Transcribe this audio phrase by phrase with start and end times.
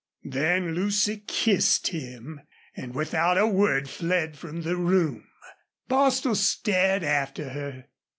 [0.23, 2.41] Then Lucy kissed him
[2.75, 5.27] and without a word fled from the room.
[5.87, 7.85] Bostil stared after her.